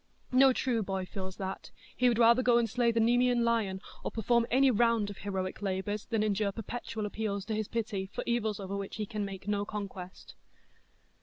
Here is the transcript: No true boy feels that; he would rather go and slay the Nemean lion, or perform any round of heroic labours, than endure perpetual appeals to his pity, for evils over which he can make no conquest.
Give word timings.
No 0.31 0.51
true 0.51 0.81
boy 0.81 1.05
feels 1.05 1.37
that; 1.37 1.69
he 1.95 2.09
would 2.09 2.17
rather 2.17 2.41
go 2.41 2.57
and 2.57 2.67
slay 2.67 2.91
the 2.91 2.99
Nemean 2.99 3.43
lion, 3.45 3.79
or 4.03 4.09
perform 4.09 4.47
any 4.49 4.71
round 4.71 5.11
of 5.11 5.19
heroic 5.19 5.61
labours, 5.61 6.07
than 6.07 6.23
endure 6.23 6.51
perpetual 6.51 7.05
appeals 7.05 7.45
to 7.45 7.53
his 7.55 7.67
pity, 7.67 8.07
for 8.07 8.23
evils 8.25 8.59
over 8.59 8.75
which 8.75 8.95
he 8.95 9.05
can 9.05 9.23
make 9.23 9.47
no 9.47 9.63
conquest. 9.63 10.33